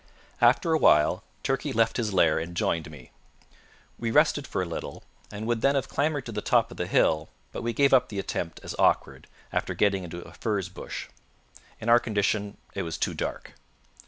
[0.41, 3.11] After a while, Turkey left his lair and joined me.
[3.99, 6.87] We rested for a little, and would then have clambered to the top of the
[6.87, 11.07] hill, but we gave up the attempt as awkward after getting into a furze bush.
[11.79, 13.53] In our condition, it was too dark.